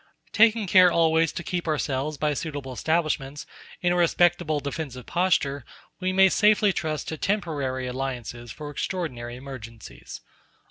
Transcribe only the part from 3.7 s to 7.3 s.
in a respectable defensive posture, we may safely trust to